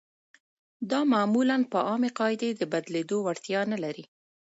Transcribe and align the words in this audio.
دا 0.91 0.99
معمولاً 1.13 1.57
په 1.71 1.79
عامې 1.87 2.09
قاعدې 2.19 2.49
د 2.55 2.61
بدلېدو 2.71 3.17
وړتیا 3.21 3.61
نلري. 3.71 4.05